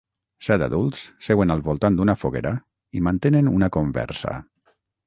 Set 0.45 0.63
adults 0.67 1.03
seuen 1.27 1.55
al 1.57 1.61
volant 1.69 2.01
d'una 2.01 2.17
foguera 2.23 2.55
i 3.01 3.07
mantenen 3.11 3.53
una 3.61 3.75
conversa. 3.79 4.39